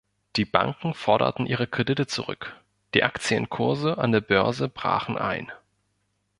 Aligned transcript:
Die 0.35 0.45
Banken 0.45 0.95
forderten 0.95 1.45
ihre 1.45 1.67
Kredite 1.67 2.07
zurück, 2.07 2.59
die 2.95 3.03
Aktienkurse 3.03 3.99
an 3.99 4.11
der 4.11 4.21
Börse 4.21 4.67
brachen 4.67 5.15
ein. 5.15 5.51